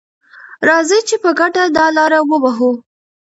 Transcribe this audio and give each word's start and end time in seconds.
راځئ 0.67 0.99
چې 1.09 1.15
په 1.23 1.29
ګډه 1.39 1.63
دا 1.77 1.85
لاره 1.97 2.19
ووهو. 2.29 2.71